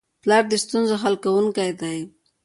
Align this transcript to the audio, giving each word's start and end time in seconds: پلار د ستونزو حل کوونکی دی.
پلار 0.23 0.43
د 0.49 0.53
ستونزو 0.63 0.95
حل 1.03 1.15
کوونکی 1.23 1.71
دی. 1.81 1.99